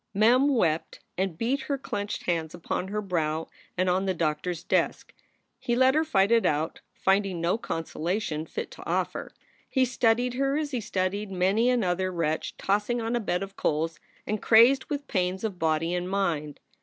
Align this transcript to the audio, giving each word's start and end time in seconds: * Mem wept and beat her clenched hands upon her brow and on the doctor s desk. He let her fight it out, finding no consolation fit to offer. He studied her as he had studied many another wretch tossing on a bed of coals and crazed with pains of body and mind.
* 0.07 0.13
Mem 0.25 0.47
wept 0.55 0.99
and 1.15 1.37
beat 1.37 1.59
her 1.69 1.77
clenched 1.77 2.23
hands 2.23 2.55
upon 2.55 2.87
her 2.87 3.03
brow 3.03 3.47
and 3.77 3.87
on 3.87 4.07
the 4.07 4.15
doctor 4.15 4.49
s 4.49 4.63
desk. 4.63 5.13
He 5.59 5.75
let 5.75 5.93
her 5.93 6.03
fight 6.03 6.31
it 6.31 6.43
out, 6.43 6.81
finding 6.95 7.39
no 7.39 7.59
consolation 7.59 8.47
fit 8.47 8.71
to 8.71 8.85
offer. 8.89 9.31
He 9.69 9.85
studied 9.85 10.33
her 10.33 10.57
as 10.57 10.71
he 10.71 10.77
had 10.77 10.85
studied 10.85 11.31
many 11.31 11.69
another 11.69 12.11
wretch 12.11 12.57
tossing 12.57 12.99
on 12.99 13.15
a 13.15 13.19
bed 13.19 13.43
of 13.43 13.55
coals 13.55 13.99
and 14.25 14.41
crazed 14.41 14.85
with 14.85 15.07
pains 15.07 15.43
of 15.43 15.59
body 15.59 15.93
and 15.93 16.09
mind. 16.09 16.59